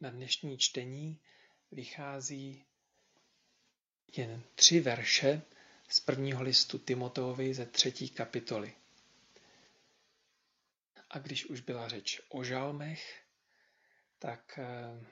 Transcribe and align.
na 0.00 0.10
dnešní 0.10 0.58
čtení 0.58 1.20
vychází 1.72 2.64
jen 4.16 4.42
tři 4.54 4.80
verše 4.80 5.42
z 5.88 6.00
prvního 6.00 6.42
listu 6.42 6.78
Timoteovi 6.78 7.54
ze 7.54 7.66
třetí 7.66 8.08
kapitoly. 8.08 8.74
A 11.10 11.18
když 11.18 11.46
už 11.46 11.60
byla 11.60 11.88
řeč 11.88 12.20
o 12.28 12.44
žalmech, 12.44 13.22
tak 14.18 14.58
eh, 14.58 15.06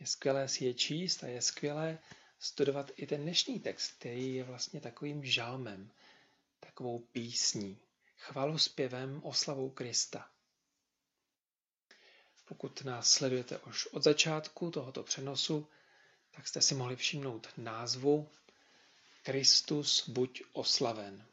je 0.00 0.06
skvělé 0.06 0.48
si 0.48 0.64
je 0.64 0.74
číst 0.74 1.24
a 1.24 1.26
je 1.26 1.42
skvělé 1.42 1.98
studovat 2.38 2.90
i 2.96 3.06
ten 3.06 3.22
dnešní 3.22 3.60
text, 3.60 3.92
který 3.98 4.34
je 4.34 4.44
vlastně 4.44 4.80
takovým 4.80 5.24
žalmem, 5.24 5.90
takovou 6.60 6.98
písní, 6.98 7.78
chvalospěvem 8.16 9.20
oslavou 9.24 9.70
Krista. 9.70 10.33
Pokud 12.44 12.84
nás 12.84 13.10
sledujete 13.10 13.58
už 13.58 13.86
od 13.86 14.02
začátku 14.02 14.70
tohoto 14.70 15.02
přenosu, 15.02 15.68
tak 16.30 16.48
jste 16.48 16.60
si 16.60 16.74
mohli 16.74 16.96
všimnout 16.96 17.48
názvu 17.56 18.28
Kristus 19.22 20.08
buď 20.08 20.42
oslaven. 20.52 21.26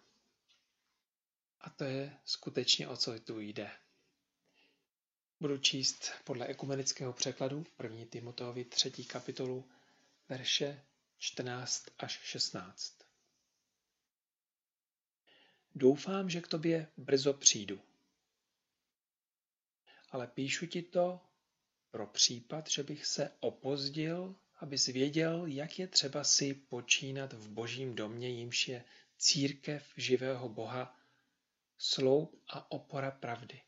A 1.62 1.70
to 1.70 1.84
je 1.84 2.18
skutečně 2.26 2.88
o 2.88 2.98
co 2.98 3.20
tu 3.20 3.40
jde. 3.40 3.72
Budu 5.40 5.58
číst 5.58 6.12
podle 6.24 6.46
ekumenického 6.48 7.14
překladu 7.14 7.66
1. 7.84 8.06
Timoteovi 8.10 8.66
3. 8.66 8.92
kapitolu 8.92 9.70
verše 10.30 10.84
14 11.18 11.86
až 12.00 12.20
16. 12.24 13.02
Doufám, 15.76 16.30
že 16.30 16.42
k 16.42 16.48
tobě 16.48 16.88
brzo 16.98 17.34
přijdu. 17.34 17.82
Ale 20.12 20.28
píšu 20.28 20.66
ti 20.66 20.82
to 20.82 21.22
pro 21.92 22.08
případ, 22.08 22.70
že 22.70 22.84
bych 22.84 23.06
se 23.06 23.32
opozdil, 23.40 24.36
abys 24.60 24.86
věděl, 24.86 25.46
jak 25.46 25.80
je 25.80 25.88
třeba 25.88 26.24
si 26.24 26.54
počínat 26.54 27.34
v 27.34 27.50
božím 27.50 27.96
domě, 27.96 28.30
jímž 28.30 28.68
je 28.68 28.86
církev 29.18 29.94
živého 29.98 30.50
Boha, 30.50 31.00
sloup 31.78 32.44
a 32.48 32.72
opora 32.72 33.12
pravdy. 33.12 33.62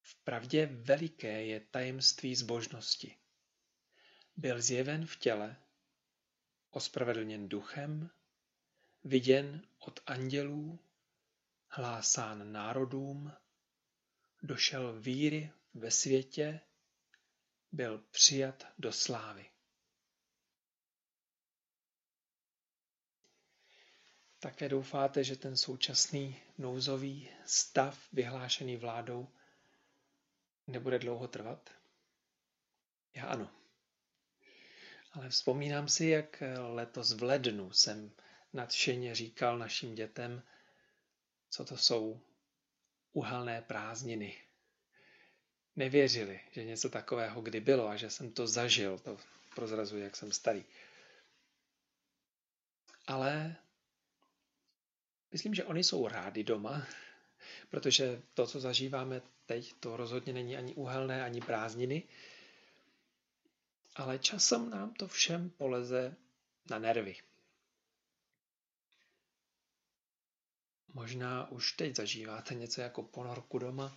V 0.00 0.14
pravdě 0.24 0.66
veliké 0.66 1.44
je 1.44 1.60
tajemství 1.60 2.34
zbožnosti. 2.36 3.16
Byl 4.36 4.62
zjeven 4.62 5.06
v 5.06 5.16
těle, 5.16 5.56
ospravedlněn 6.70 7.48
duchem, 7.48 8.10
viděn 9.04 9.62
od 9.78 10.00
andělů, 10.06 10.78
hlásán 11.68 12.52
národům, 12.52 13.32
došel 14.42 15.00
víry 15.00 15.52
ve 15.74 15.90
světě, 15.90 16.60
byl 17.72 17.98
přijat 18.10 18.66
do 18.78 18.92
slávy. 18.92 19.50
Také 24.40 24.68
doufáte, 24.68 25.24
že 25.24 25.36
ten 25.36 25.56
současný 25.56 26.42
nouzový 26.58 27.28
stav 27.46 28.12
vyhlášený 28.12 28.76
vládou 28.76 29.28
nebude 30.66 30.98
dlouho 30.98 31.28
trvat? 31.28 31.70
Já 33.14 33.26
ano. 33.26 33.50
Ale 35.12 35.28
vzpomínám 35.28 35.88
si, 35.88 36.06
jak 36.06 36.42
letos 36.58 37.12
v 37.12 37.22
lednu 37.22 37.72
jsem 37.72 38.12
nadšeně 38.52 39.14
říkal 39.14 39.58
našim 39.58 39.94
dětem, 39.94 40.42
co 41.50 41.64
to 41.64 41.76
jsou 41.76 42.20
uhelné 43.12 43.62
prázdniny. 43.62 44.36
Nevěřili, 45.76 46.40
že 46.50 46.64
něco 46.64 46.88
takového 46.88 47.40
kdy 47.40 47.60
bylo 47.60 47.88
a 47.88 47.96
že 47.96 48.10
jsem 48.10 48.32
to 48.32 48.46
zažil, 48.46 48.98
to 48.98 49.18
prozrazuji, 49.54 50.02
jak 50.02 50.16
jsem 50.16 50.32
starý. 50.32 50.64
Ale 53.06 53.56
myslím, 55.32 55.54
že 55.54 55.64
oni 55.64 55.84
jsou 55.84 56.08
rádi 56.08 56.44
doma, 56.44 56.86
protože 57.70 58.22
to, 58.34 58.46
co 58.46 58.60
zažíváme 58.60 59.22
teď, 59.46 59.74
to 59.80 59.96
rozhodně 59.96 60.32
není 60.32 60.56
ani 60.56 60.74
uhelné, 60.74 61.24
ani 61.24 61.40
prázdniny, 61.40 62.02
ale 63.96 64.18
časem 64.18 64.70
nám 64.70 64.94
to 64.94 65.08
všem 65.08 65.50
poleze 65.50 66.16
na 66.70 66.78
nervy. 66.78 67.16
Možná 70.94 71.50
už 71.50 71.72
teď 71.72 71.96
zažíváte 71.96 72.54
něco 72.54 72.80
jako 72.80 73.02
ponorku 73.02 73.58
doma, 73.58 73.96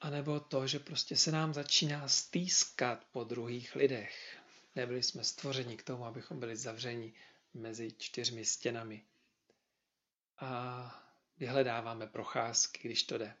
anebo 0.00 0.40
to, 0.40 0.66
že 0.66 0.78
prostě 0.78 1.16
se 1.16 1.32
nám 1.32 1.54
začíná 1.54 2.08
stýskat 2.08 3.04
po 3.12 3.24
druhých 3.24 3.76
lidech. 3.76 4.38
Nebyli 4.74 5.02
jsme 5.02 5.24
stvořeni 5.24 5.76
k 5.76 5.82
tomu, 5.82 6.04
abychom 6.04 6.40
byli 6.40 6.56
zavřeni 6.56 7.12
mezi 7.54 7.92
čtyřmi 7.98 8.44
stěnami. 8.44 9.04
A 10.38 11.04
vyhledáváme 11.38 12.06
procházky, 12.06 12.88
když 12.88 13.02
to 13.02 13.18
jde. 13.18 13.34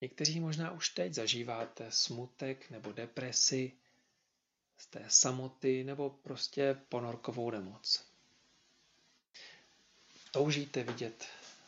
Někteří 0.00 0.40
možná 0.40 0.70
už 0.70 0.88
teď 0.88 1.14
zažíváte 1.14 1.92
smutek 1.92 2.70
nebo 2.70 2.92
depresi, 2.92 3.72
z 4.78 4.86
té 4.86 5.04
samoty 5.08 5.84
nebo 5.84 6.10
prostě 6.10 6.74
ponorkovou 6.88 7.50
nemoc 7.50 8.15
toužíte 10.36 10.82
vidět 10.82 11.24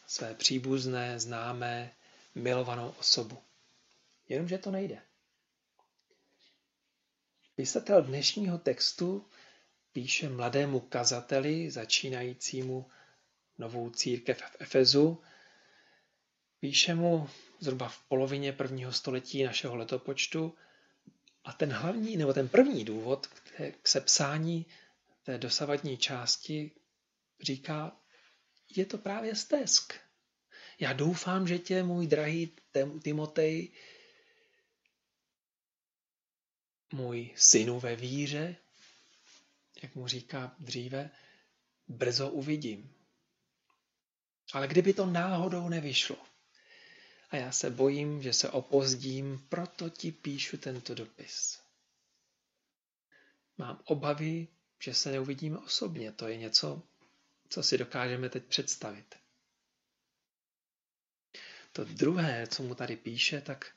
své 0.07 0.35
příbuzné, 0.35 1.21
známé, 1.21 1.93
milovanou 2.35 2.95
osobu. 3.01 3.39
Jenomže 4.29 4.59
to 4.59 4.71
nejde. 4.71 5.03
Písatel 7.55 8.03
dnešního 8.03 8.59
textu 8.59 9.27
píše 9.93 10.29
mladému 10.29 10.81
kazateli, 10.81 11.71
začínajícímu 11.71 12.91
novou 13.59 13.91
církev 13.91 14.39
v 14.39 14.57
Efezu, 14.59 15.23
píše 16.61 16.95
mu 16.95 17.29
zhruba 17.61 17.89
v 17.89 17.99
polovině 18.09 18.53
prvního 18.53 18.93
století 18.93 19.45
našeho 19.45 19.77
letopočtu 19.77 20.55
a 21.45 21.53
ten 21.53 21.73
hlavní, 21.73 22.17
nebo 22.17 22.33
ten 22.33 22.49
první 22.49 22.85
důvod 22.85 23.27
k 23.83 23.89
sepsání 23.89 24.67
té 25.23 25.39
dosavadní 25.39 25.97
části 25.97 26.71
říká, 27.41 27.97
je 28.77 28.87
to 28.87 28.99
právě 28.99 29.37
stesk. 29.37 29.93
Já 30.81 30.93
doufám, 30.93 31.49
že 31.49 31.59
tě, 31.59 31.83
můj 31.83 32.07
drahý 32.07 32.53
Timotej, 33.03 33.73
můj 36.93 37.31
synu 37.37 37.81
ve 37.81 37.97
víře, 37.97 38.57
jak 39.83 39.95
mu 39.95 40.09
říká 40.09 40.57
dříve, 40.59 41.11
brzo 41.89 42.31
uvidím. 42.31 42.95
Ale 44.53 44.69
kdyby 44.69 44.93
to 44.93 45.07
náhodou 45.07 45.69
nevyšlo, 45.69 46.17
a 47.31 47.37
já 47.37 47.53
se 47.53 47.71
bojím, 47.71 48.23
že 48.23 48.33
se 48.33 48.51
opozdím, 48.51 49.47
proto 49.49 49.91
ti 49.91 50.13
píšu 50.13 50.57
tento 50.57 50.95
dopis. 50.95 51.61
Mám 53.59 53.81
obavy, 53.85 54.49
že 54.79 54.95
se 54.95 55.13
neuvidíme 55.13 55.59
osobně. 55.59 56.13
To 56.13 56.29
je 56.29 56.37
něco, 56.37 56.83
co 57.49 57.63
si 57.63 57.79
dokážeme 57.79 58.29
teď 58.29 58.45
představit. 58.45 59.15
To 61.73 61.85
druhé, 61.85 62.47
co 62.47 62.63
mu 62.63 62.75
tady 62.75 62.97
píše, 62.97 63.41
tak 63.41 63.75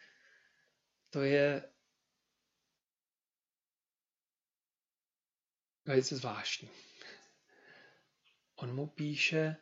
to 1.10 1.22
je 1.22 1.70
velice 5.86 6.16
zvláštní. 6.16 6.70
On 8.56 8.76
mu 8.76 8.88
píše, 8.88 9.56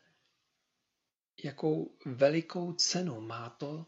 jakou 1.44 1.98
velikou 2.06 2.74
cenu 2.74 3.22
má 3.22 3.50
to 3.50 3.86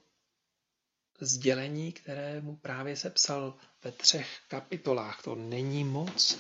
sdělení, 1.20 1.94
které 1.94 2.42
mu 2.42 2.56
právě 2.56 2.96
sepsal 2.96 3.58
ve 3.84 3.92
třech 3.92 4.42
kapitolách. 4.48 5.22
To 5.24 5.36
není 5.36 5.84
moc, 5.84 6.38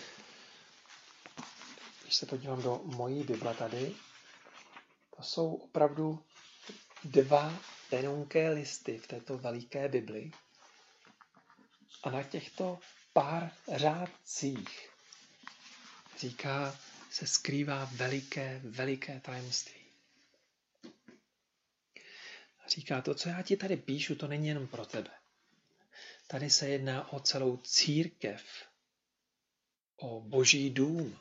když 2.12 2.18
se 2.18 2.25
podívám 2.25 2.62
do 2.62 2.81
mojí 2.84 3.24
Bible 3.24 3.54
tady, 3.56 3.96
to 5.18 5.24
jsou 5.24 5.54
opravdu 5.54 6.24
dva 7.04 7.60
tenonké 7.90 8.50
listy 8.50 8.98
v 8.98 9.08
této 9.08 9.38
veliké 9.38 9.90
Bibli. 9.90 10.31
A 12.04 12.10
na 12.12 12.24
těchto 12.24 12.80
pár 13.13 13.52
řádcích 13.75 14.90
říká, 16.19 16.80
se 17.12 17.28
skrývá 17.28 17.86
veliké, 17.96 18.62
veliké 18.63 19.19
tajemství. 19.19 19.81
Říká, 22.68 23.02
to, 23.02 23.16
co 23.16 23.30
já 23.30 23.42
ti 23.42 23.58
tady 23.58 23.78
píšu, 23.78 24.16
to 24.16 24.28
není 24.28 24.48
jenom 24.48 24.68
pro 24.68 24.86
tebe. 24.86 25.12
Tady 26.28 26.50
se 26.50 26.69
jedná 26.69 27.13
o 27.13 27.19
celou 27.19 27.58
církev, 27.58 28.44
o 29.98 30.22
boží 30.22 30.69
dům, 30.69 31.18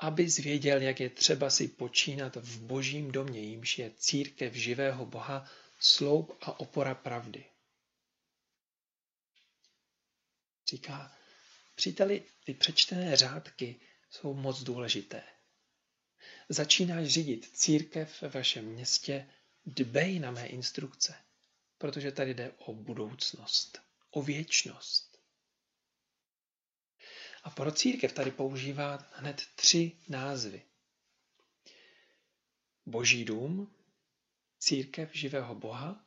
aby 0.00 0.28
zvěděl, 0.28 0.82
jak 0.82 1.00
je 1.00 1.10
třeba 1.10 1.50
si 1.50 1.68
počínat 1.68 2.36
v 2.36 2.60
božím 2.60 3.12
domě, 3.12 3.40
jímž 3.40 3.78
je 3.78 3.92
církev 3.96 4.54
živého 4.54 5.06
Boha, 5.06 5.50
sloup 5.78 6.38
a 6.40 6.60
opora 6.60 6.94
pravdy. 6.94 7.44
Říká, 10.70 11.16
příteli, 11.74 12.22
ty 12.44 12.54
přečtené 12.54 13.16
řádky 13.16 13.80
jsou 14.10 14.34
moc 14.34 14.62
důležité. 14.62 15.22
Začínáš 16.48 17.06
řídit 17.06 17.50
církev 17.52 18.22
ve 18.22 18.28
vašem 18.28 18.64
městě, 18.64 19.30
dbej 19.66 20.18
na 20.18 20.30
mé 20.30 20.46
instrukce, 20.46 21.14
protože 21.78 22.12
tady 22.12 22.34
jde 22.34 22.52
o 22.58 22.74
budoucnost, 22.74 23.80
o 24.10 24.22
věčnost. 24.22 25.09
A 27.42 27.50
pro 27.50 27.72
církev 27.72 28.12
tady 28.12 28.30
používá 28.30 28.98
hned 29.12 29.42
tři 29.56 29.92
názvy. 30.08 30.62
Boží 32.86 33.24
dům, 33.24 33.74
církev 34.58 35.14
živého 35.14 35.54
Boha 35.54 36.04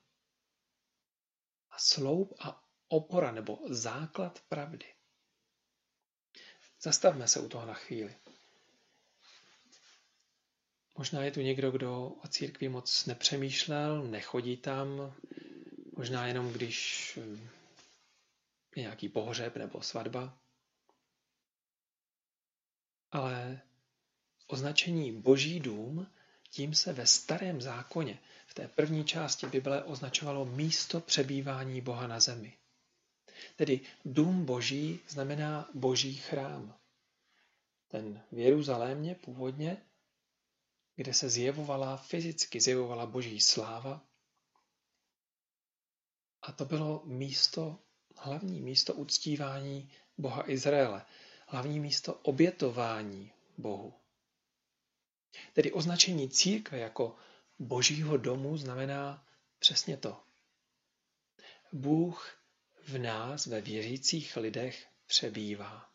a 1.72 1.80
sloup 1.80 2.34
a 2.40 2.64
opora 2.88 3.32
nebo 3.32 3.60
základ 3.70 4.40
pravdy. 4.50 4.86
Zastavme 6.82 7.28
se 7.28 7.40
u 7.40 7.50
toho 7.50 7.66
na 7.66 7.74
chvíli. 7.74 8.16
Možná 10.98 11.24
je 11.24 11.32
tu 11.32 11.42
někdo, 11.42 11.72
kdo 11.72 12.08
o 12.08 12.28
církvi 12.28 12.70
moc 12.70 13.06
nepřemýšlel, 13.06 14.04
nechodí 14.04 14.58
tam, 14.58 15.16
možná 15.98 16.28
jenom 16.28 16.54
když 16.54 17.18
eh, 17.18 17.50
je 18.76 18.82
nějaký 18.82 19.10
pohřeb 19.10 19.56
nebo 19.56 19.82
svatba. 19.82 20.38
Ale 23.14 23.62
označení 24.48 25.12
Boží 25.12 25.60
dům, 25.60 26.08
tím 26.50 26.76
se 26.76 26.94
ve 26.94 27.06
starém 27.06 27.62
zákoně, 27.62 28.20
v 28.48 28.54
té 28.54 28.68
první 28.68 29.06
části 29.06 29.48
Bible 29.48 29.84
označovalo 29.84 30.46
místo 30.46 31.00
přebývání 31.00 31.82
Boha 31.82 32.08
na 32.08 32.20
zemi. 32.20 32.58
Tedy 33.56 33.82
dům 34.06 34.46
Boží 34.46 35.00
znamená 35.08 35.70
Boží 35.74 36.16
chrám. 36.16 36.76
Ten 37.88 38.24
v 38.32 38.38
Jeruzalémě 38.38 39.16
původně, 39.16 39.78
kde 40.96 41.14
se 41.14 41.30
zjevovala 41.30 41.98
fyzicky, 41.98 42.62
zjevovala 42.62 43.06
Boží 43.06 43.40
sláva. 43.40 44.02
A 46.42 46.52
to 46.52 46.66
bylo 46.66 47.02
místo, 47.06 47.80
hlavní 48.18 48.62
místo 48.62 48.94
uctívání 48.94 49.92
Boha 50.18 50.50
Izraele, 50.50 51.06
hlavní 51.54 51.80
místo 51.80 52.14
obětování 52.14 53.32
Bohu. 53.58 53.94
Tedy 55.54 55.72
označení 55.72 56.30
církve 56.30 56.80
jako 56.80 57.16
božího 57.60 58.18
domu 58.18 58.58
znamená 58.58 59.28
přesně 59.60 59.98
to. 59.98 60.24
Bůh 61.74 62.46
v 62.84 62.98
nás, 62.98 63.46
ve 63.46 63.62
věřících 63.62 64.38
lidech, 64.38 64.88
přebývá. 65.06 65.94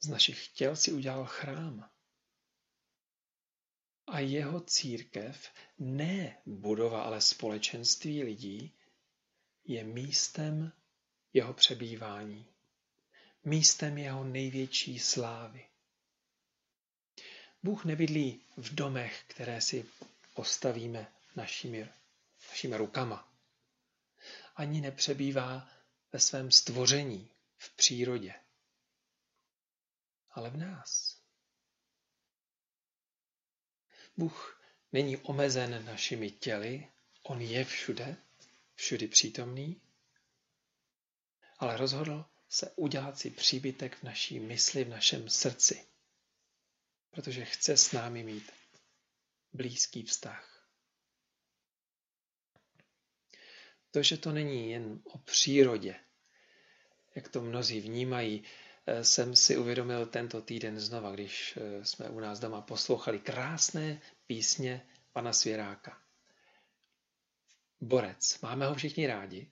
Z 0.00 0.08
našich 0.08 0.48
těl 0.48 0.76
si 0.76 0.92
udělal 0.92 1.24
chrám. 1.24 1.90
A 4.06 4.18
jeho 4.18 4.60
církev, 4.60 5.50
ne 5.78 6.42
budova, 6.46 7.02
ale 7.02 7.20
společenství 7.20 8.22
lidí, 8.22 8.78
je 9.64 9.84
místem 9.84 10.72
jeho 11.32 11.54
přebývání 11.54 12.57
místem 13.48 13.98
jeho 13.98 14.24
největší 14.24 14.98
slávy. 14.98 15.66
Bůh 17.62 17.84
nebydlí 17.84 18.40
v 18.56 18.74
domech, 18.74 19.24
které 19.26 19.60
si 19.60 19.86
postavíme 20.34 21.12
našimi, 21.36 21.88
našimi 22.50 22.76
rukama. 22.76 23.28
Ani 24.56 24.80
nepřebývá 24.80 25.68
ve 26.12 26.20
svém 26.20 26.50
stvoření, 26.50 27.30
v 27.56 27.76
přírodě, 27.76 28.34
ale 30.30 30.50
v 30.50 30.56
nás. 30.56 31.18
Bůh 34.16 34.62
není 34.92 35.16
omezen 35.16 35.84
našimi 35.84 36.30
těly, 36.30 36.88
on 37.22 37.40
je 37.40 37.64
všude, 37.64 38.16
všudy 38.74 39.08
přítomný, 39.08 39.80
ale 41.58 41.76
rozhodl 41.76 42.24
se 42.48 42.70
udělat 42.76 43.18
si 43.18 43.30
příbytek 43.30 43.96
v 43.96 44.02
naší 44.02 44.40
mysli, 44.40 44.84
v 44.84 44.88
našem 44.88 45.28
srdci. 45.28 45.86
Protože 47.10 47.44
chce 47.44 47.76
s 47.76 47.92
námi 47.92 48.22
mít 48.22 48.52
blízký 49.52 50.02
vztah. 50.02 50.68
To, 53.90 54.02
že 54.02 54.16
to 54.16 54.32
není 54.32 54.70
jen 54.70 55.00
o 55.04 55.18
přírodě, 55.18 55.96
jak 57.14 57.28
to 57.28 57.40
mnozí 57.40 57.80
vnímají, 57.80 58.44
eh, 58.86 59.04
jsem 59.04 59.36
si 59.36 59.56
uvědomil 59.56 60.06
tento 60.06 60.42
týden 60.42 60.80
znova, 60.80 61.12
když 61.12 61.56
eh, 61.56 61.84
jsme 61.84 62.08
u 62.08 62.20
nás 62.20 62.38
doma 62.38 62.60
poslouchali 62.60 63.18
krásné 63.18 64.00
písně 64.26 64.86
pana 65.12 65.32
Svěráka. 65.32 66.02
Borec. 67.80 68.40
Máme 68.40 68.66
ho 68.66 68.74
všichni 68.74 69.06
rádi, 69.06 69.50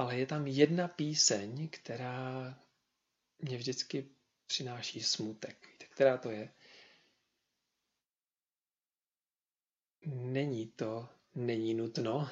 ale 0.00 0.16
je 0.16 0.26
tam 0.26 0.46
jedna 0.46 0.88
píseň, 0.88 1.68
která 1.68 2.58
mě 3.38 3.56
vždycky 3.56 4.08
přináší 4.46 5.02
smutek. 5.02 5.66
Víte, 5.72 5.84
která 5.84 6.18
to 6.18 6.30
je? 6.30 6.52
Není 10.06 10.66
to, 10.66 11.08
není 11.34 11.74
nutno. 11.74 12.30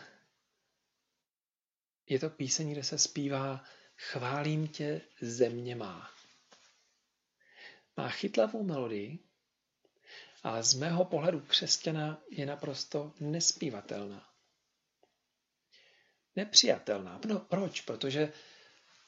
Je 2.06 2.19
to 2.19 2.31
píseň, 2.31 2.73
kde 2.73 2.85
se 2.85 2.99
zpívá 2.99 3.65
Chválím 3.97 4.69
tě, 4.69 5.00
země 5.21 5.76
má. 5.76 6.11
Má 7.97 8.09
chytlavou 8.09 8.62
melodii, 8.62 9.19
ale 10.43 10.62
z 10.62 10.75
mého 10.75 11.05
pohledu 11.05 11.41
křesťana 11.41 12.23
je 12.31 12.47
naprosto 12.47 13.14
nespívatelná 13.21 14.38
nepřijatelná. 16.38 17.20
No, 17.26 17.38
proč? 17.40 17.81
Protože 17.81 18.32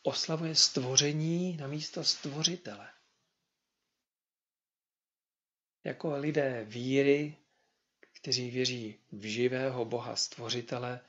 oslavuje 0.02 0.54
stvoření 0.54 1.56
na 1.56 1.66
místo 1.66 2.04
stvořitele. 2.04 2.90
Jako 5.84 6.16
lidé 6.16 6.64
víry, 6.64 7.36
kteří 8.20 8.50
věří 8.50 8.98
v 9.12 9.24
živého 9.24 9.84
Boha 9.84 10.16
stvořitele, 10.16 11.00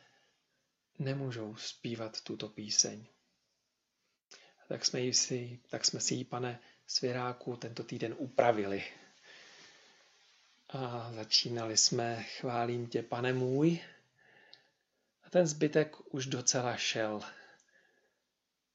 nemůžou 0.99 1.55
zpívat 1.55 2.21
tuto 2.21 2.49
píseň. 2.49 3.05
Tak 4.67 4.85
jsme, 4.85 5.13
si, 5.13 5.59
tak 5.69 5.85
jsme 5.85 5.99
si 5.99 6.13
ji, 6.13 6.23
pane 6.25 6.59
Svěráku, 6.87 7.55
tento 7.55 7.83
týden 7.83 8.15
upravili. 8.17 8.83
A 10.69 11.11
začínali 11.13 11.77
jsme 11.77 12.23
Chválím 12.23 12.87
tě, 12.87 13.03
pane 13.03 13.33
můj, 13.33 13.79
ten 15.31 15.47
zbytek 15.47 16.13
už 16.13 16.25
docela 16.25 16.77
šel. 16.77 17.21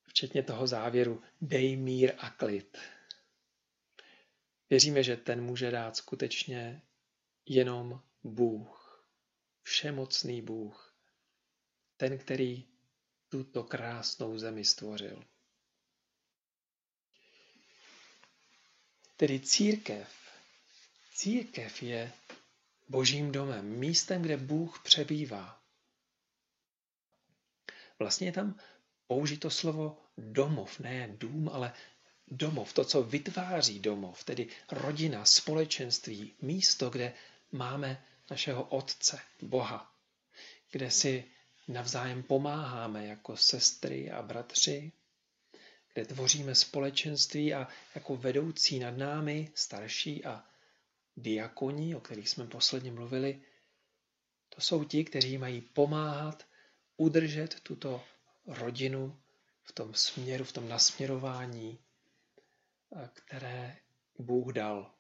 Včetně 0.09 0.43
toho 0.43 0.67
závěru 0.67 1.23
dej 1.41 1.77
mír 1.77 2.13
a 2.19 2.31
klid. 2.31 2.79
Věříme, 4.71 5.03
že 5.03 5.17
ten 5.17 5.45
může 5.45 5.71
dát 5.71 5.97
skutečně 5.97 6.83
jenom 7.47 8.03
Bůh, 8.25 9.05
všemocný 9.63 10.43
Bůh, 10.43 10.97
ten, 11.97 12.19
který 12.19 12.65
tuto 13.29 13.65
krásnou 13.65 14.39
zemi 14.39 14.65
stvořil. 14.65 15.25
Tedy 19.17 19.41
církev. 19.41 20.09
Církev 21.15 21.83
je 21.83 22.13
božím 22.89 23.33
domem, 23.33 23.67
místem, 23.67 24.23
kde 24.23 24.37
Bůh 24.37 24.83
přebývá. 24.85 25.56
Vlastně 27.99 28.29
je 28.29 28.33
tam 28.33 28.59
použito 29.07 29.51
slovo 29.51 29.99
domov, 30.19 30.81
ne 30.81 31.09
dům, 31.19 31.49
ale 31.53 31.73
domov, 32.29 32.73
to, 32.73 32.85
co 32.85 33.03
vytváří 33.03 33.79
domov, 33.81 34.25
tedy 34.25 34.49
rodina, 34.71 35.25
společenství, 35.25 36.35
místo, 36.41 36.91
kde 36.91 37.13
máme 37.53 38.05
našeho 38.31 38.63
Otce, 38.63 39.21
Boha, 39.43 39.95
kde 40.71 40.91
si 40.91 41.25
navzájem 41.69 42.23
pomáháme 42.23 43.07
jako 43.07 43.37
sestry 43.37 44.11
a 44.11 44.23
bratři, 44.23 44.93
kde 45.93 46.05
tvoříme 46.05 46.55
společenství 46.55 47.55
a 47.55 47.69
jako 47.95 48.17
vedoucí 48.17 48.79
nad 48.79 48.97
námi, 48.97 49.51
starší 49.55 50.25
a 50.25 50.45
diakoni, 51.17 51.97
o 51.97 52.01
kterých 52.01 52.29
jsme 52.29 52.47
posledně 52.47 52.93
mluvili, 52.93 53.41
to 54.49 54.61
jsou 54.61 54.85
ti, 54.85 55.05
kteří 55.05 55.39
mají 55.39 55.61
pomáhat 55.61 56.47
udržet 56.97 57.61
tuto 57.61 58.05
rodinu 58.47 59.19
v 59.63 59.73
tom 59.73 59.95
směru, 59.95 60.45
v 60.45 60.53
tom 60.53 60.69
nasměrování 60.69 61.79
které 63.15 63.77
Bůh 64.19 64.53
dal. 64.53 64.91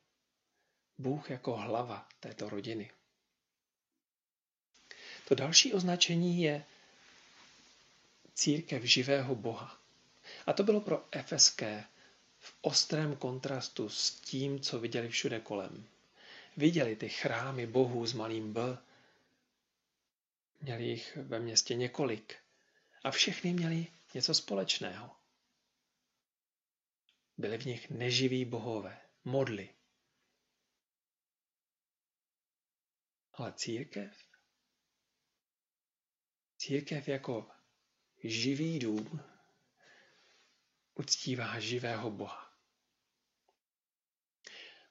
Bůh 0.98 1.30
jako 1.30 1.56
hlava 1.56 2.08
této 2.20 2.48
rodiny. 2.48 2.90
To 5.28 5.34
další 5.34 5.72
označení 5.72 6.42
je 6.42 6.64
církev 8.34 8.82
živého 8.82 9.34
Boha. 9.34 9.78
A 10.46 10.52
to 10.52 10.62
bylo 10.62 10.80
pro 10.80 11.08
efeské 11.12 11.84
v 12.38 12.54
ostrém 12.60 13.16
kontrastu 13.16 13.88
s 13.88 14.10
tím, 14.10 14.60
co 14.60 14.80
viděli 14.80 15.08
všude 15.08 15.40
kolem. 15.40 15.84
Viděli 16.56 16.96
ty 16.96 17.08
chrámy 17.08 17.66
bohů 17.66 18.06
s 18.06 18.12
malým 18.12 18.52
B, 18.52 18.78
měli 20.60 20.84
jich 20.84 21.16
ve 21.16 21.40
městě 21.40 21.74
několik 21.74 22.36
a 23.04 23.10
všechny 23.10 23.52
měli 23.52 23.86
něco 24.14 24.34
společného. 24.34 25.16
Byli 27.36 27.58
v 27.58 27.66
nich 27.66 27.90
neživí 27.90 28.44
bohové, 28.44 29.00
modly. 29.24 29.74
Ale 33.32 33.52
církev? 33.52 34.26
Církev 36.56 37.08
jako 37.08 37.50
živý 38.24 38.78
dům 38.78 39.20
uctívá 40.94 41.60
živého 41.60 42.10
Boha. 42.10 42.52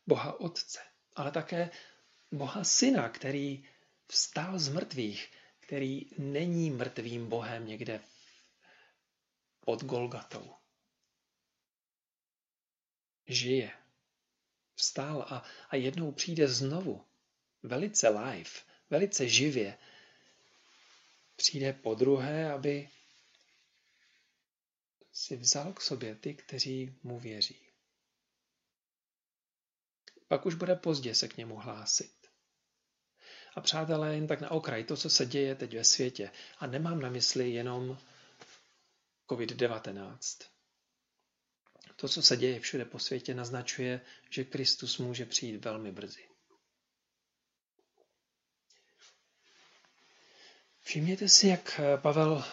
Boha 0.07 0.39
Otce, 0.39 0.79
ale 1.15 1.31
také 1.31 1.69
Boha 2.31 2.63
Syna, 2.63 3.09
který 3.09 3.69
vstal 4.07 4.59
z 4.59 4.69
mrtvých, 4.69 5.34
který 5.65 6.05
není 6.17 6.69
mrtvým 6.69 7.29
Bohem 7.29 7.67
někde 7.67 8.03
pod 9.59 9.83
Golgatou. 9.83 10.53
Žije, 13.27 13.71
vstal 14.75 15.21
a, 15.21 15.45
a 15.69 15.75
jednou 15.75 16.11
přijde 16.11 16.47
znovu, 16.47 17.05
velice 17.63 18.09
live, 18.09 18.49
velice 18.89 19.29
živě. 19.29 19.77
Přijde 21.35 21.73
po 21.73 21.95
druhé, 21.95 22.51
aby 22.51 22.89
si 25.13 25.37
vzal 25.37 25.73
k 25.73 25.81
sobě 25.81 26.15
ty, 26.15 26.33
kteří 26.33 26.95
mu 27.03 27.19
věří. 27.19 27.61
Pak 30.27 30.45
už 30.45 30.55
bude 30.55 30.75
pozdě 30.75 31.15
se 31.15 31.27
k 31.27 31.37
němu 31.37 31.55
hlásit. 31.55 32.24
A 33.55 33.61
přátelé, 33.61 34.15
jen 34.15 34.27
tak 34.27 34.41
na 34.41 34.51
okraj, 34.51 34.83
to, 34.83 34.97
co 34.97 35.09
se 35.09 35.25
děje 35.25 35.55
teď 35.55 35.73
ve 35.75 35.83
světě, 35.83 36.31
a 36.59 36.67
nemám 36.67 37.01
na 37.01 37.09
mysli 37.09 37.51
jenom 37.51 37.97
COVID-19. 39.29 40.17
To, 41.95 42.07
co 42.09 42.21
se 42.21 42.37
děje 42.37 42.59
všude 42.59 42.85
po 42.85 42.99
světě, 42.99 43.33
naznačuje, 43.33 44.01
že 44.29 44.43
Kristus 44.43 44.97
může 44.97 45.25
přijít 45.25 45.65
velmi 45.65 45.91
brzy. 45.91 46.25
Všimněte 50.81 51.29
si, 51.29 51.47
jak 51.47 51.79
Pavel 52.01 52.45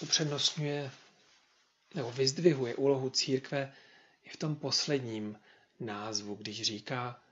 upřednostňuje 0.00 0.90
nebo 1.94 2.12
vyzdvihuje 2.12 2.74
úlohu 2.74 3.10
církve 3.10 3.74
i 4.24 4.28
v 4.28 4.36
tom 4.36 4.56
posledním 4.56 5.38
názvu, 5.80 6.34
když 6.34 6.62
říká, 6.62 7.22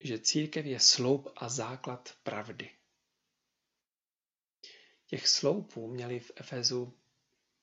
že 0.00 0.18
církev 0.18 0.66
je 0.66 0.80
sloup 0.80 1.28
a 1.36 1.48
základ 1.48 2.14
pravdy. 2.22 2.70
Těch 5.06 5.28
sloupů 5.28 5.88
měli 5.88 6.20
v 6.20 6.30
Efezu 6.36 6.98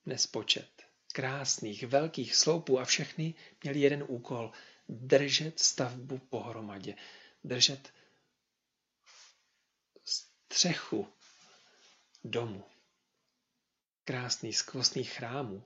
nespočet. 0.06 0.82
Krásných, 1.12 1.82
velkých 1.82 2.36
sloupů 2.36 2.80
a 2.80 2.84
všechny 2.84 3.34
měli 3.62 3.80
jeden 3.80 4.04
úkol. 4.08 4.52
Držet 4.88 5.58
stavbu 5.60 6.18
pohromadě. 6.18 6.94
Držet 7.44 7.92
střechu 10.04 11.08
domu 12.24 12.64
krásných 14.06 14.58
skvostných 14.58 15.10
chrámů. 15.12 15.64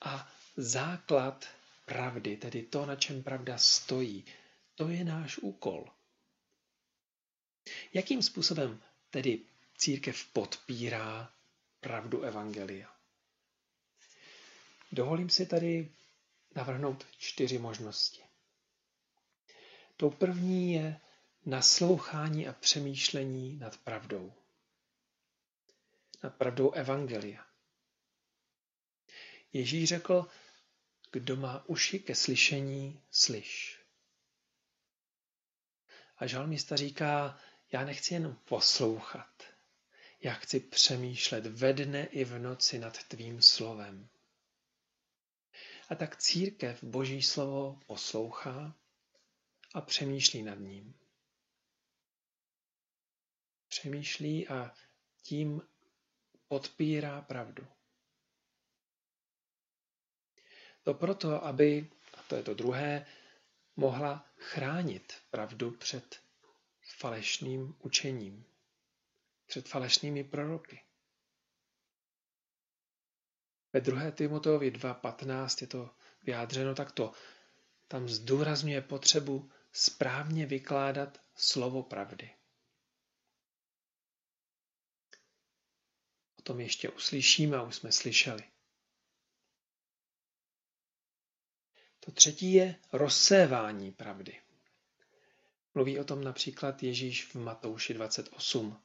A 0.00 0.32
základ 0.56 1.48
pravdy, 1.84 2.36
tedy 2.36 2.62
to, 2.62 2.86
na 2.86 2.96
čem 2.96 3.22
pravda 3.22 3.58
stojí, 3.58 4.24
to 4.78 4.88
je 4.88 5.04
náš 5.04 5.38
úkol. 5.38 5.90
Jakým 7.94 8.22
způsobem 8.22 8.82
tedy 9.10 9.44
církev 9.76 10.26
podpírá 10.32 11.32
pravdu 11.80 12.22
Evangelia? 12.22 12.96
Dovolím 14.92 15.30
si 15.30 15.46
tady 15.46 15.92
navrhnout 16.56 17.06
čtyři 17.18 17.58
možnosti. 17.58 18.22
Tou 19.96 20.10
první 20.10 20.72
je 20.72 21.00
naslouchání 21.46 22.48
a 22.48 22.52
přemýšlení 22.52 23.56
nad 23.56 23.76
pravdou 23.76 24.32
nad 26.22 26.34
pravdou 26.34 26.70
Evangelia. 26.70 27.46
Ježíš 29.52 29.88
řekl, 29.88 30.26
kdo 31.12 31.36
má 31.36 31.64
uši 31.66 31.98
ke 31.98 32.14
slyšení, 32.14 33.02
slyš. 33.10 33.77
A 36.18 36.26
žalmista 36.26 36.76
říká, 36.76 37.38
já 37.72 37.84
nechci 37.84 38.14
jen 38.14 38.36
poslouchat, 38.44 39.42
já 40.20 40.34
chci 40.34 40.60
přemýšlet 40.60 41.46
ve 41.46 41.72
dne 41.72 42.04
i 42.06 42.24
v 42.24 42.38
noci 42.38 42.78
nad 42.78 43.04
tvým 43.04 43.42
slovem. 43.42 44.08
A 45.88 45.94
tak 45.94 46.16
církev 46.16 46.84
Boží 46.84 47.22
slovo 47.22 47.80
poslouchá 47.86 48.74
a 49.74 49.80
přemýšlí 49.80 50.42
nad 50.42 50.58
ním. 50.58 50.94
Přemýšlí 53.68 54.48
a 54.48 54.74
tím 55.22 55.62
odpírá 56.48 57.20
pravdu. 57.22 57.66
To 60.82 60.94
proto, 60.94 61.44
aby, 61.44 61.90
a 62.14 62.22
to 62.22 62.36
je 62.36 62.42
to 62.42 62.54
druhé, 62.54 63.06
mohla 63.78 64.26
chránit 64.36 65.12
pravdu 65.30 65.70
před 65.70 66.20
falešným 66.98 67.76
učením, 67.78 68.44
před 69.46 69.68
falešnými 69.68 70.24
proroky. 70.24 70.84
Ve 73.72 73.80
2. 73.80 74.10
Timoteovi 74.10 74.70
2.15 74.70 75.58
je 75.60 75.66
to 75.66 75.90
vyjádřeno 76.22 76.74
takto. 76.74 77.12
Tam 77.88 78.08
zdůrazňuje 78.08 78.80
potřebu 78.82 79.50
správně 79.72 80.46
vykládat 80.46 81.20
slovo 81.34 81.82
pravdy. 81.82 82.38
tom 86.48 86.60
ještě 86.60 86.90
uslyšíme 86.90 87.56
a 87.56 87.62
už 87.62 87.74
jsme 87.74 87.92
slyšeli. 87.92 88.42
To 92.08 92.12
třetí 92.12 92.52
je 92.52 92.74
rozsévání 92.92 93.92
pravdy. 93.92 94.40
Mluví 95.74 95.98
o 95.98 96.04
tom 96.04 96.24
například 96.24 96.82
Ježíš 96.82 97.24
v 97.24 97.34
Matouši 97.34 97.94
28, 97.94 98.80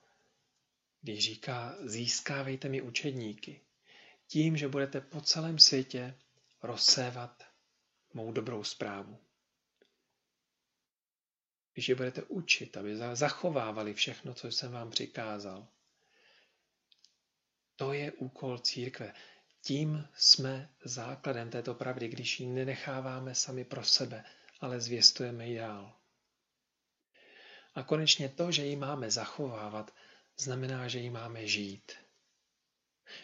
když 1.02 1.24
říká, 1.24 1.76
získávejte 1.84 2.70
mi 2.70 2.82
učedníky, 2.82 3.62
tím, 4.28 4.58
že 4.58 4.68
budete 4.68 5.02
po 5.02 5.22
celém 5.22 5.60
světě 5.60 6.18
rozsévat 6.64 7.44
mou 8.14 8.32
dobrou 8.32 8.64
zprávu. 8.64 9.18
Když 11.74 11.90
je 11.90 11.96
budete 11.96 12.24
učit, 12.24 12.78
aby 12.78 12.96
zachovávali 13.14 13.94
všechno, 13.94 14.34
co 14.34 14.48
jsem 14.48 14.72
vám 14.72 14.90
přikázal, 14.90 15.68
to 17.76 17.94
je 17.94 18.12
úkol 18.12 18.58
církve. 18.58 19.14
Tím 19.66 20.08
jsme 20.18 20.70
základem 20.86 21.50
této 21.50 21.74
pravdy, 21.74 22.08
když 22.08 22.40
ji 22.40 22.48
nenecháváme 22.48 23.36
sami 23.36 23.66
pro 23.66 23.84
sebe, 23.84 24.24
ale 24.60 24.82
zvěstujeme 24.82 25.48
ji 25.48 25.58
dál. 25.58 25.96
A 27.76 27.84
konečně 27.84 28.30
to, 28.30 28.52
že 28.52 28.66
ji 28.66 28.76
máme 28.76 29.12
zachovávat, 29.12 29.96
znamená, 30.38 30.88
že 30.88 31.00
ji 31.00 31.10
máme 31.10 31.48
žít. 31.48 31.92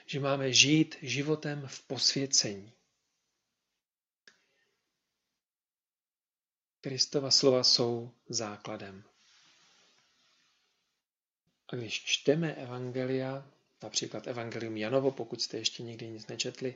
Že 0.06 0.20
máme 0.20 0.54
žít 0.54 0.96
životem 1.02 1.68
v 1.68 1.82
posvěcení. 1.82 2.74
Kristova 6.82 7.32
slova 7.32 7.64
jsou 7.64 8.12
základem. 8.30 9.04
A 11.68 11.76
když 11.76 12.04
čteme 12.06 12.54
Evangelia, 12.54 13.52
například 13.84 14.28
Evangelium 14.28 14.78
Janovo, 14.78 15.12
pokud 15.12 15.42
jste 15.42 15.58
ještě 15.58 15.84
nikdy 15.84 16.08
nic 16.08 16.28
nečetli. 16.28 16.76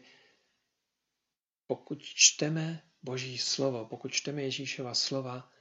Pokud 1.68 2.04
čteme 2.04 2.84
Boží 3.04 3.38
slovo, 3.38 3.86
pokud 3.86 4.12
čteme 4.14 4.42
Ježíšova 4.42 4.94
slova, 4.94 5.52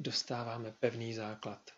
dostáváme 0.00 0.72
pevný 0.72 1.14
základ. 1.14 1.70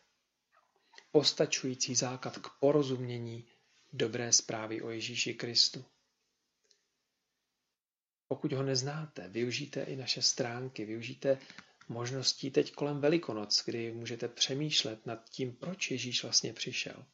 Postačující 1.13 1.95
základ 1.95 2.39
k 2.39 2.49
porozumění 2.61 3.47
dobré 3.93 4.33
zprávy 4.33 4.83
o 4.83 4.91
Ježíši 4.91 5.35
Kristu. 5.35 5.85
Pokud 8.29 8.53
ho 8.53 8.63
neznáte, 8.63 9.29
využijte 9.29 9.83
i 9.83 9.97
naše 9.97 10.23
stránky, 10.23 10.85
využijte 10.85 11.39
možností 11.89 12.51
teď 12.51 12.73
kolem 12.73 13.01
Velikonoc, 13.01 13.63
kdy 13.65 13.93
můžete 13.93 14.29
přemýšlet 14.29 15.07
nad 15.07 15.31
tím, 15.31 15.53
proč 15.57 15.91
Ježíš 15.91 16.23
vlastně 16.23 16.53
přišel. 16.53 17.05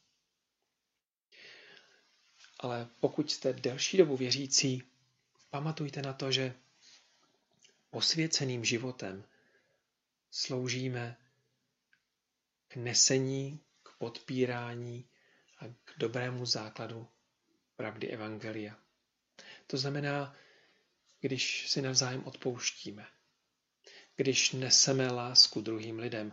Ale 2.62 2.88
pokud 3.00 3.30
jste 3.30 3.52
delší 3.52 3.96
dobu 3.96 4.16
věřící, 4.16 4.82
pamatujte 5.50 6.02
na 6.02 6.12
to, 6.12 6.32
že 6.32 6.54
posvěceným 7.90 8.64
životem 8.64 9.24
sloužíme 10.30 11.16
k 12.68 12.76
nesení, 12.76 13.60
k 13.82 13.98
podpírání 13.98 15.08
a 15.58 15.64
k 15.84 15.98
dobrému 15.98 16.46
základu 16.46 17.08
pravdy 17.76 18.08
Evangelia. 18.08 18.78
To 19.66 19.76
znamená, 19.76 20.36
když 21.20 21.70
si 21.70 21.82
navzájem 21.82 22.24
odpouštíme, 22.24 23.06
když 24.16 24.52
neseme 24.52 25.10
lásku 25.12 25.60
druhým 25.60 25.98
lidem, 25.98 26.32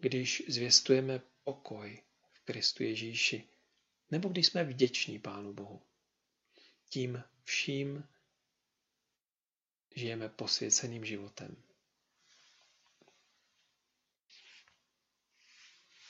když 0.00 0.42
zvěstujeme 0.48 1.20
pokoj 1.44 2.02
v 2.32 2.40
Kristu 2.40 2.82
Ježíši, 2.82 3.48
nebo 4.12 4.28
když 4.28 4.46
jsme 4.46 4.64
vděční 4.64 5.18
Pánu 5.18 5.52
Bohu. 5.52 5.82
Tím 6.88 7.24
vším 7.44 8.08
žijeme 9.94 10.28
posvěceným 10.28 11.04
životem. 11.04 11.56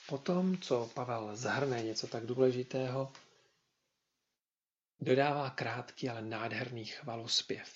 Potom, 0.08 0.58
co 0.58 0.90
Pavel 0.94 1.36
zahrne 1.36 1.82
něco 1.82 2.06
tak 2.06 2.26
důležitého, 2.26 3.12
dodává 5.00 5.50
krátký, 5.50 6.08
ale 6.08 6.22
nádherný 6.22 6.84
chvalospěv. 6.84 7.74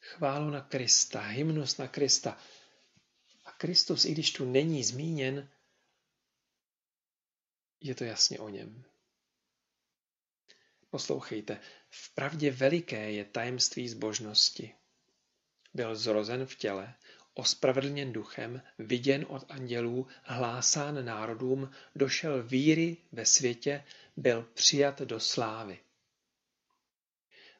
Chválu 0.00 0.50
na 0.50 0.60
Krista, 0.60 1.20
hymnus 1.20 1.76
na 1.76 1.88
Krista. 1.88 2.38
A 3.44 3.52
Kristus, 3.52 4.04
i 4.04 4.12
když 4.12 4.32
tu 4.32 4.44
není 4.44 4.84
zmíněn, 4.84 5.48
je 7.82 7.94
to 7.94 8.04
jasně 8.04 8.38
o 8.38 8.48
něm. 8.48 8.84
Poslouchejte, 10.90 11.60
v 11.90 12.14
pravdě 12.14 12.50
veliké 12.50 13.10
je 13.10 13.24
tajemství 13.24 13.88
zbožnosti. 13.88 14.74
Byl 15.74 15.96
zrozen 15.96 16.46
v 16.46 16.56
těle, 16.56 16.94
ospravedlněn 17.34 18.12
duchem, 18.12 18.62
viděn 18.78 19.26
od 19.28 19.50
andělů, 19.50 20.06
hlásán 20.22 21.04
národům, 21.04 21.70
došel 21.94 22.42
víry 22.42 22.96
ve 23.12 23.26
světě, 23.26 23.84
byl 24.16 24.42
přijat 24.42 25.00
do 25.00 25.20
slávy. 25.20 25.80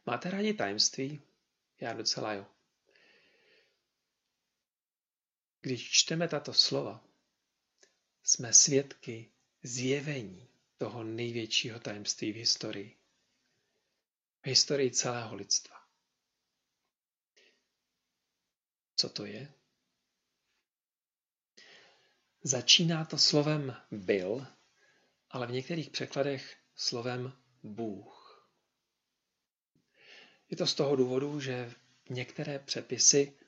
Máte 0.06 0.30
rádi 0.30 0.54
tajemství? 0.54 1.22
Já 1.80 1.92
docela 1.92 2.32
jo. 2.32 2.46
Když 5.60 5.90
čteme 5.90 6.28
tato 6.28 6.52
slova, 6.52 7.04
jsme 8.22 8.52
svědky 8.52 9.31
zjevení 9.62 10.48
toho 10.78 11.04
největšího 11.04 11.80
tajemství 11.80 12.32
v 12.32 12.36
historii. 12.36 12.96
V 14.42 14.46
historii 14.46 14.90
celého 14.90 15.34
lidstva. 15.34 15.76
Co 18.96 19.08
to 19.08 19.24
je? 19.24 19.52
Začíná 22.42 23.04
to 23.04 23.18
slovem 23.18 23.76
byl, 23.90 24.46
ale 25.30 25.46
v 25.46 25.50
některých 25.50 25.90
překladech 25.90 26.56
slovem 26.74 27.32
Bůh. 27.62 28.22
Je 30.50 30.56
to 30.56 30.66
z 30.66 30.74
toho 30.74 30.96
důvodu, 30.96 31.40
že 31.40 31.74
některé 32.10 32.58
přepisy 32.58 33.38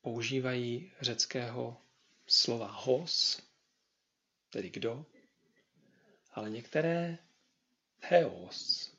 používají 0.00 0.92
řeckého 1.00 1.82
slova 2.26 2.66
hos, 2.70 3.45
tedy 4.56 4.70
kdo, 4.70 5.06
ale 6.32 6.50
některé 6.50 7.18
theos, 8.08 8.90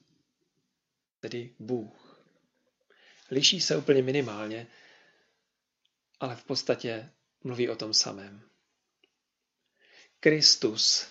tedy 1.20 1.56
Bůh. 1.60 2.24
Liší 3.32 3.62
se 3.62 3.78
úplně 3.78 4.02
minimálně, 4.02 4.67
ale 6.20 6.36
v 6.36 6.43
podstatě 6.43 7.10
mluví 7.43 7.70
o 7.70 7.76
tom 7.76 7.93
samém. 7.93 8.50
Kristus 10.20 11.08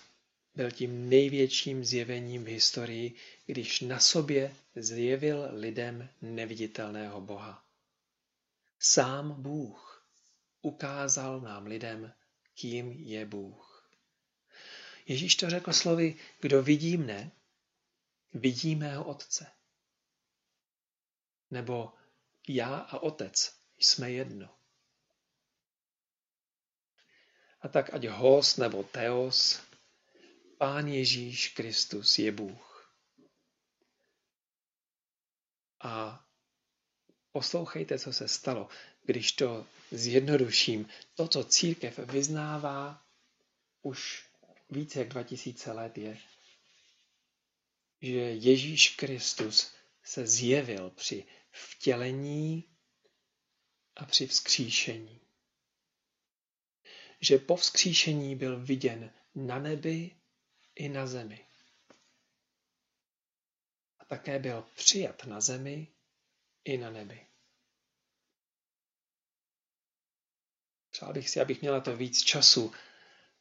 byl 0.54 0.70
tím 0.70 1.08
největším 1.08 1.84
zjevením 1.84 2.44
v 2.44 2.48
historii, 2.48 3.14
když 3.46 3.80
na 3.80 4.00
sobě 4.00 4.56
zjevil 4.76 5.48
lidem 5.52 6.08
neviditelného 6.22 7.20
Boha. 7.20 7.64
Sám 8.78 9.42
Bůh 9.42 10.08
ukázal 10.62 11.40
nám 11.40 11.66
lidem, 11.66 12.12
kým 12.54 12.92
je 12.92 13.26
Bůh. 13.26 13.65
Ježíš 15.06 15.36
to 15.36 15.50
řekl 15.50 15.72
slovy, 15.72 16.18
kdo 16.40 16.62
vidí 16.62 16.96
mne, 16.96 17.32
vidí 18.34 18.74
mého 18.74 19.04
Otce. 19.04 19.46
Nebo 21.50 21.92
já 22.48 22.76
a 22.76 22.98
Otec 22.98 23.56
jsme 23.78 24.10
jedno. 24.10 24.56
A 27.60 27.68
tak 27.68 27.94
ať 27.94 28.04
hos 28.04 28.56
nebo 28.56 28.82
teos, 28.82 29.62
Pán 30.58 30.88
Ježíš 30.88 31.48
Kristus 31.48 32.18
je 32.18 32.32
Bůh. 32.32 32.96
A 35.80 36.24
poslouchejte, 37.32 37.98
co 37.98 38.12
se 38.12 38.28
stalo, 38.28 38.68
když 39.02 39.32
to 39.32 39.66
zjednoduším. 39.90 40.88
To, 41.14 41.28
co 41.28 41.44
církev 41.44 41.98
vyznává 41.98 43.04
už 43.82 44.25
více 44.70 44.98
jak 44.98 45.08
2000 45.08 45.72
let, 45.72 45.98
je, 45.98 46.18
že 48.02 48.18
Ježíš 48.18 48.96
Kristus 48.96 49.74
se 50.02 50.26
zjevil 50.26 50.90
při 50.90 51.24
vtělení 51.50 52.76
a 53.96 54.04
při 54.04 54.26
vzkříšení 54.26 55.26
že 57.20 57.38
po 57.38 57.56
vzkříšení 57.56 58.36
byl 58.36 58.60
viděn 58.64 59.12
na 59.34 59.58
nebi 59.58 60.16
i 60.74 60.88
na 60.88 61.06
zemi. 61.06 61.46
A 63.98 64.04
také 64.04 64.38
byl 64.38 64.62
přijat 64.74 65.24
na 65.24 65.40
zemi 65.40 65.88
i 66.64 66.78
na 66.78 66.90
nebi. 66.90 67.26
Přál 70.90 71.12
bych 71.12 71.30
si, 71.30 71.40
abych 71.40 71.60
měla 71.60 71.80
to 71.80 71.96
víc 71.96 72.24
času, 72.24 72.72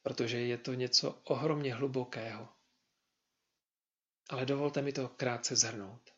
protože 0.05 0.39
je 0.39 0.57
to 0.57 0.73
něco 0.73 1.21
ohromně 1.23 1.75
hlubokého. 1.75 2.47
Ale 4.29 4.45
dovolte 4.45 4.81
mi 4.81 4.93
to 4.93 5.09
krátce 5.09 5.55
zhrnout. 5.55 6.13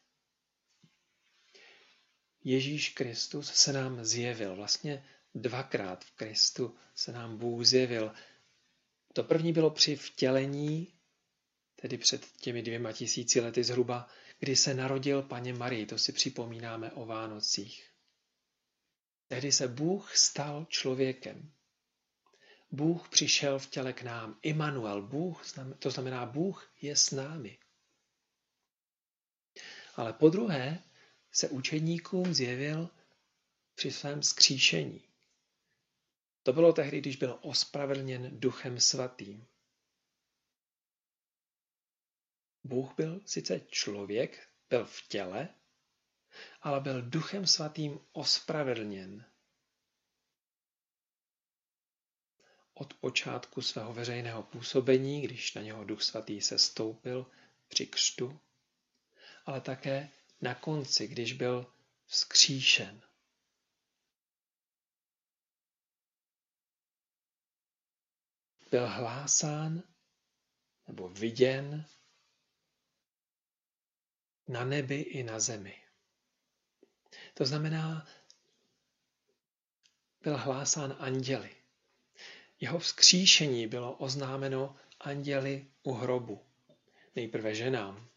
Ježíš 2.44 2.90
Kristus 2.90 3.54
se 3.54 3.74
nám 3.74 4.06
zjevil 4.06 4.56
vlastně 4.56 5.08
Dvakrát 5.36 6.06
v 6.06 6.12
Kristu 6.12 6.76
se 6.96 7.12
nám 7.12 7.38
Bůh 7.38 7.66
zjevil. 7.66 8.12
To 9.14 9.24
první 9.24 9.54
bylo 9.54 9.70
při 9.70 9.96
vtělení, 9.96 10.94
tedy 11.76 11.98
před 11.98 12.32
těmi 12.32 12.62
dvěma 12.62 12.92
tisíci 12.92 13.42
lety 13.42 13.64
zhruba, 13.64 14.08
kdy 14.40 14.56
se 14.56 14.74
narodil 14.74 15.22
paně 15.22 15.54
Marii, 15.54 15.86
to 15.86 15.98
si 15.98 16.12
připomínáme 16.12 16.92
o 16.92 17.06
Vánocích. 17.06 17.92
Tehdy 19.28 19.52
se 19.52 19.68
Bůh 19.68 20.18
stal 20.18 20.66
člověkem. 20.70 21.57
Bůh 22.72 23.10
přišel 23.10 23.60
v 23.60 23.70
těle 23.70 23.94
k 23.94 24.02
nám. 24.02 24.40
Immanuel, 24.42 25.02
Bůh, 25.02 25.44
to 25.80 25.92
znamená 25.92 26.26
Bůh 26.26 26.74
je 26.82 26.96
s 26.96 27.12
námi. 27.12 27.60
Ale 29.96 30.14
po 30.14 30.30
druhé 30.30 30.84
se 31.32 31.50
učedníkům 31.50 32.34
zjevil 32.34 32.90
při 33.76 33.92
svém 33.92 34.24
skříšení. 34.24 35.08
To 36.44 36.54
bylo 36.54 36.74
tehdy, 36.74 37.00
když 37.00 37.16
byl 37.16 37.40
ospravedlněn 37.42 38.40
duchem 38.40 38.80
svatým. 38.80 39.48
Bůh 42.64 42.96
byl 42.96 43.22
sice 43.26 43.60
člověk, 43.60 44.50
byl 44.70 44.86
v 44.86 45.08
těle, 45.08 45.50
ale 46.62 46.80
byl 46.80 47.02
duchem 47.02 47.48
svatým 47.48 48.00
ospravedlněn. 48.12 49.26
Od 52.80 52.94
počátku 52.94 53.62
svého 53.62 53.94
veřejného 53.94 54.44
působení, 54.44 55.22
když 55.22 55.54
na 55.54 55.62
něho 55.62 55.84
duch 55.84 56.04
svatý 56.04 56.42
se 56.42 56.60
stoupil 56.60 57.32
při 57.68 57.88
křtu, 57.88 58.40
ale 59.46 59.62
také 59.62 60.10
na 60.42 60.56
konci, 60.56 61.08
když 61.08 61.34
byl 61.34 61.74
vzkříšen. 62.06 63.02
byl 68.72 68.88
hlásán 68.88 69.84
nebo 70.88 71.10
viděn 71.10 71.86
na 74.48 74.66
nebi 74.66 74.96
i 74.96 75.24
na 75.24 75.40
zemi. 75.40 75.84
To 77.34 77.46
znamená, 77.46 78.08
byl 80.22 80.38
hlásán 80.38 80.96
anděli. 81.00 81.57
Jeho 82.60 82.80
vzkříšení 82.80 83.68
bylo 83.68 83.94
oznámeno 83.94 84.76
anděli 85.00 85.66
u 85.84 85.92
hrobu. 85.94 86.42
Nejprve 87.16 87.56
ženám. 87.56 88.08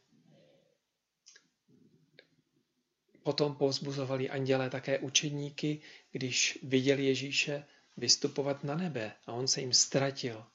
Potom 3.23 3.55
povzbuzovali 3.57 4.31
anděle 4.31 4.71
také 4.71 4.99
učedníky, 4.99 5.83
když 6.13 6.59
viděli 6.63 7.05
Ježíše 7.05 7.67
vystupovat 7.97 8.65
na 8.65 8.75
nebe 8.75 9.13
a 9.27 9.33
on 9.33 9.49
se 9.49 9.61
jim 9.61 9.73
ztratil. 9.73 10.47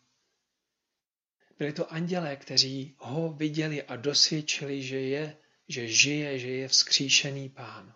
Byli 1.58 1.74
to 1.74 1.94
andělé, 1.94 2.36
kteří 2.36 2.96
ho 2.98 3.34
viděli 3.34 3.84
a 3.84 3.96
dosvědčili, 3.96 4.84
že 4.84 5.00
je, 5.00 5.38
že 5.68 5.88
žije, 5.88 6.40
že 6.40 6.50
je 6.50 6.68
vzkříšený 6.68 7.50
pán. 7.50 7.96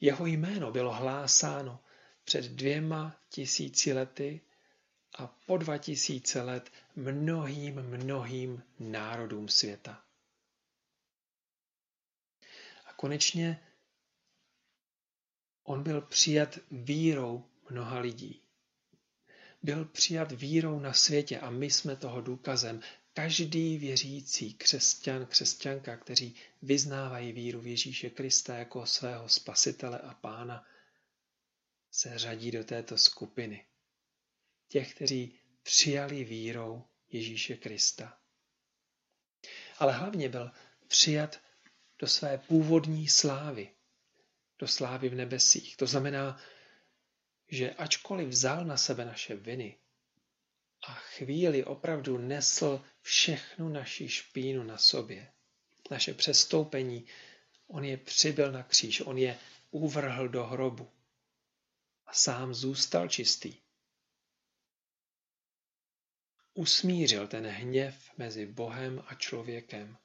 Jeho 0.00 0.26
jméno 0.26 0.72
bylo 0.72 0.92
hlásáno 0.92 1.80
před 2.24 2.44
dvěma 2.44 3.16
tisíci 3.28 3.92
lety 3.92 4.40
a 5.18 5.26
po 5.26 5.56
dva 5.56 5.78
tisíce 5.78 6.42
let 6.42 6.70
mnohým, 6.96 7.82
mnohým 7.82 8.62
národům 8.78 9.48
světa. 9.48 10.04
A 12.86 12.92
konečně 12.92 13.60
on 15.64 15.82
byl 15.82 16.00
přijat 16.00 16.58
vírou 16.70 17.44
mnoha 17.70 17.98
lidí. 17.98 18.40
Byl 19.62 19.84
přijat 19.84 20.32
vírou 20.32 20.80
na 20.80 20.92
světě 20.92 21.40
a 21.40 21.50
my 21.50 21.70
jsme 21.70 21.96
toho 21.96 22.20
důkazem. 22.20 22.80
Každý 23.14 23.78
věřící 23.78 24.54
křesťan, 24.54 25.26
křesťanka, 25.26 25.96
kteří 25.96 26.34
vyznávají 26.62 27.32
víru 27.32 27.60
v 27.60 27.66
Ježíše 27.66 28.10
Krista 28.10 28.54
jako 28.54 28.86
svého 28.86 29.28
spasitele 29.28 29.98
a 29.98 30.14
pána, 30.14 30.66
se 32.02 32.18
řadí 32.18 32.50
do 32.50 32.64
této 32.64 32.98
skupiny. 32.98 33.66
Těch, 34.68 34.94
kteří 34.94 35.38
přijali 35.62 36.24
vírou 36.24 36.84
Ježíše 37.08 37.56
Krista. 37.56 38.18
Ale 39.78 39.92
hlavně 39.92 40.28
byl 40.28 40.50
přijat 40.88 41.40
do 41.98 42.06
své 42.06 42.38
původní 42.38 43.08
slávy, 43.08 43.68
do 44.58 44.68
slávy 44.68 45.08
v 45.08 45.14
nebesích. 45.14 45.76
To 45.76 45.86
znamená, 45.86 46.40
že 47.48 47.74
ačkoliv 47.74 48.28
vzal 48.28 48.64
na 48.64 48.76
sebe 48.76 49.04
naše 49.04 49.36
viny 49.36 49.78
a 50.86 50.94
chvíli 50.94 51.64
opravdu 51.64 52.18
nesl 52.18 52.84
všechnu 53.00 53.68
naši 53.68 54.08
špínu 54.08 54.62
na 54.62 54.78
sobě, 54.78 55.32
naše 55.90 56.14
přestoupení, 56.14 57.06
on 57.66 57.84
je 57.84 57.96
přibyl 57.96 58.52
na 58.52 58.62
kříž, 58.62 59.00
on 59.00 59.18
je 59.18 59.38
uvrhl 59.70 60.28
do 60.28 60.46
hrobu 60.46 60.90
sám 62.12 62.54
zůstal 62.54 63.08
čistý. 63.08 63.62
Usmířil 66.54 67.28
ten 67.28 67.46
hněv 67.46 68.18
mezi 68.18 68.46
Bohem 68.46 69.04
a 69.06 69.14
člověkem. 69.14 69.98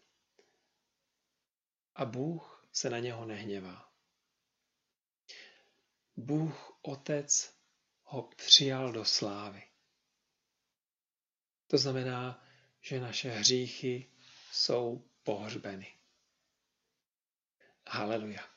A 1.96 2.06
Bůh 2.06 2.67
se 2.72 2.89
na 2.89 3.00
něho 3.00 3.26
nehněvá. 3.26 3.91
Bůh 6.15 6.80
Otec 6.82 7.58
ho 8.04 8.24
přijal 8.24 8.91
do 8.91 9.06
slávy. 9.06 9.63
To 11.67 11.78
znamená, 11.78 12.43
že 12.82 13.00
naše 13.00 13.30
hříchy 13.30 14.12
jsou 14.52 15.10
pohřbeny. 15.24 15.98
Haleluja. 17.88 18.57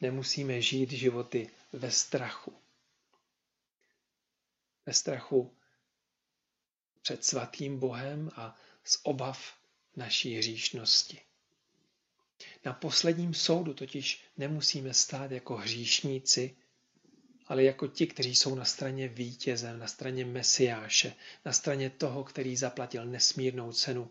Nemusíme 0.00 0.62
žít 0.62 0.90
životy 0.90 1.50
ve 1.72 1.90
strachu. 1.90 2.52
Ve 4.86 4.94
strachu 4.94 5.56
před 7.02 7.24
svatým 7.24 7.78
Bohem 7.78 8.30
a 8.36 8.58
z 8.84 8.98
obav 9.02 9.54
naší 9.96 10.34
hříšnosti. 10.36 11.20
Na 12.64 12.72
posledním 12.72 13.34
soudu 13.34 13.74
totiž 13.74 14.24
nemusíme 14.36 14.94
stát 14.94 15.30
jako 15.30 15.56
hříšníci, 15.56 16.56
ale 17.46 17.62
jako 17.62 17.86
ti, 17.86 18.06
kteří 18.06 18.34
jsou 18.34 18.54
na 18.54 18.64
straně 18.64 19.08
vítěze, 19.08 19.76
na 19.76 19.86
straně 19.86 20.24
Mesiáše, 20.24 21.14
na 21.44 21.52
straně 21.52 21.90
toho, 21.90 22.24
který 22.24 22.56
zaplatil 22.56 23.06
nesmírnou 23.06 23.72
cenu 23.72 24.10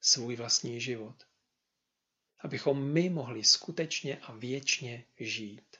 svůj 0.00 0.36
vlastní 0.36 0.80
život. 0.80 1.26
Abychom 2.46 2.92
my 2.92 3.10
mohli 3.10 3.44
skutečně 3.44 4.18
a 4.18 4.32
věčně 4.32 5.04
žít. 5.20 5.76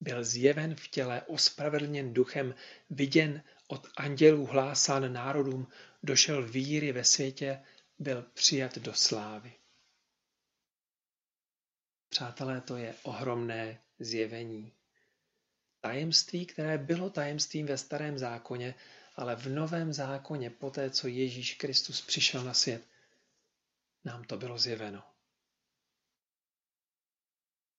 Byl 0.00 0.24
zjeven 0.24 0.74
v 0.74 0.88
těle, 0.88 1.22
ospravedlněn 1.22 2.14
duchem, 2.14 2.54
viděn 2.90 3.42
od 3.66 3.86
andělů 3.96 4.46
hlásán 4.46 5.12
národům, 5.12 5.66
došel 6.02 6.48
víry 6.48 6.92
ve 6.92 7.04
světě, 7.04 7.64
byl 7.98 8.22
přijat 8.22 8.78
do 8.78 8.94
slávy. 8.94 9.52
Přátelé, 12.08 12.60
to 12.60 12.76
je 12.76 12.94
ohromné 13.02 13.80
zjevení. 13.98 14.72
Tajemství, 15.80 16.46
které 16.46 16.78
bylo 16.78 17.10
tajemstvím 17.10 17.66
ve 17.66 17.78
starém 17.78 18.18
zákoně, 18.18 18.74
ale 19.14 19.36
v 19.36 19.46
novém 19.46 19.92
zákoně, 19.92 20.50
poté 20.50 20.90
co 20.90 21.08
Ježíš 21.08 21.54
Kristus 21.54 22.00
přišel 22.00 22.44
na 22.44 22.54
svět, 22.54 22.95
nám 24.06 24.24
to 24.24 24.36
bylo 24.36 24.58
zjeveno. 24.58 25.02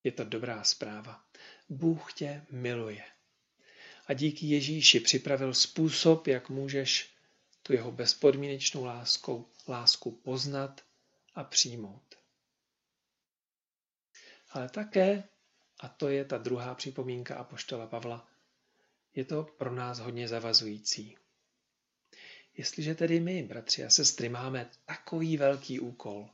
Je 0.04 0.12
to 0.12 0.24
dobrá 0.24 0.64
zpráva. 0.64 1.24
Bůh 1.70 2.14
tě 2.14 2.46
miluje. 2.52 3.04
A 4.08 4.14
díky 4.14 4.46
Ježíši 4.46 5.00
připravil 5.00 5.54
způsob, 5.54 6.28
jak 6.28 6.50
můžeš 6.50 7.16
tu 7.64 7.74
jeho 7.74 7.92
bezpodmínečnou 7.92 8.86
láskou, 8.86 9.50
lásku 9.68 10.12
poznat 10.12 10.82
a 11.36 11.44
přijmout. 11.44 12.16
Ale 14.50 14.70
také, 14.70 15.24
a 15.80 15.88
to 15.88 16.10
je 16.10 16.26
ta 16.26 16.38
druhá 16.38 16.76
připomínka 16.76 17.36
Apoštola 17.36 17.88
Pavla, 17.88 18.28
je 19.16 19.26
to 19.26 19.44
pro 19.44 19.76
nás 19.76 20.00
hodně 20.00 20.28
zavazující. 20.28 21.18
Jestliže 22.58 22.96
tedy 22.96 23.20
my, 23.20 23.44
bratři 23.44 23.86
a 23.86 23.90
sestry, 23.90 24.30
máme 24.30 24.70
takový 24.86 25.38
velký 25.38 25.80
úkol, 25.80 26.30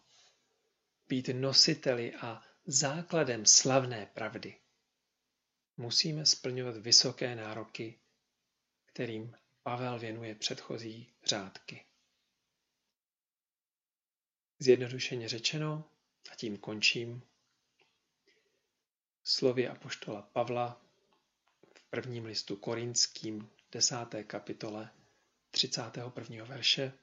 být 1.07 1.29
nositeli 1.33 2.15
a 2.15 2.43
základem 2.65 3.45
slavné 3.45 4.05
pravdy, 4.05 4.55
musíme 5.77 6.25
splňovat 6.25 6.77
vysoké 6.77 7.35
nároky, 7.35 7.99
kterým 8.85 9.35
Pavel 9.63 9.99
věnuje 9.99 10.35
předchozí 10.35 11.13
řádky. 11.25 11.85
Zjednodušeně 14.59 15.29
řečeno, 15.29 15.89
a 16.31 16.35
tím 16.35 16.57
končím, 16.57 17.23
slovy 19.23 19.67
apoštola 19.67 20.21
Pavla 20.21 20.81
v 21.75 21.83
prvním 21.89 22.25
listu 22.25 22.55
korinským, 22.55 23.49
desáté 23.71 24.23
kapitole, 24.23 24.89
31. 25.53 26.45
verše. 26.45 26.93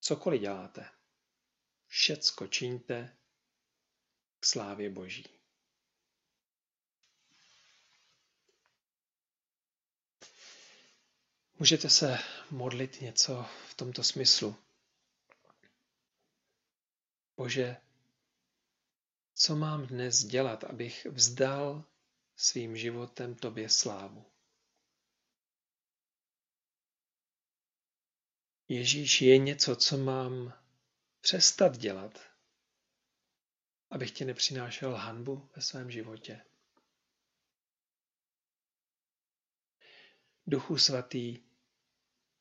Cokoliv 0.00 0.40
děláte, 0.40 0.88
všecko 1.86 2.46
čiňte 2.46 3.16
k 4.40 4.46
slávě 4.46 4.90
Boží. 4.90 5.24
Můžete 11.58 11.90
se 11.90 12.18
modlit 12.50 13.00
něco 13.00 13.46
v 13.68 13.74
tomto 13.74 14.02
smyslu. 14.02 14.56
Bože, 17.36 17.76
co 19.34 19.56
mám 19.56 19.86
dnes 19.86 20.24
dělat, 20.24 20.64
abych 20.64 21.06
vzdal 21.06 21.84
svým 22.36 22.76
životem 22.76 23.34
Tobě 23.34 23.68
slávu? 23.68 24.29
Ježíš 28.70 29.22
je 29.22 29.38
něco, 29.38 29.76
co 29.76 29.98
mám 29.98 30.52
přestat 31.20 31.76
dělat, 31.76 32.20
abych 33.90 34.10
ti 34.10 34.24
nepřinášel 34.24 34.94
hanbu 34.94 35.50
ve 35.56 35.62
svém 35.62 35.90
životě. 35.90 36.40
Duchu 40.46 40.78
svatý, 40.78 41.38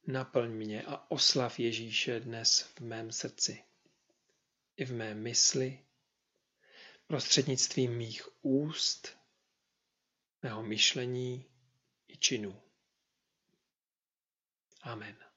Naplň 0.07 0.51
mě 0.51 0.83
a 0.83 1.11
oslav 1.11 1.59
Ježíše 1.59 2.19
dnes 2.19 2.61
v 2.61 2.79
mém 2.79 3.11
srdci, 3.11 3.63
i 4.75 4.85
v 4.85 4.91
mé 4.91 5.13
mysli, 5.13 5.85
prostřednictvím 7.07 7.97
mých 7.97 8.45
úst, 8.45 9.17
mého 10.41 10.63
myšlení 10.63 11.45
i 12.07 12.17
činů. 12.17 12.61
Amen. 14.81 15.28